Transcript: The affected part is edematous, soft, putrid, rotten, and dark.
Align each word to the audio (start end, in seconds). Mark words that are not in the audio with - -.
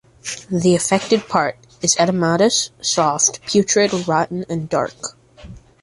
The 0.49 0.73
affected 0.75 1.27
part 1.27 1.59
is 1.83 1.95
edematous, 1.97 2.71
soft, 2.83 3.39
putrid, 3.45 4.07
rotten, 4.07 4.45
and 4.49 4.67
dark. 4.67 5.15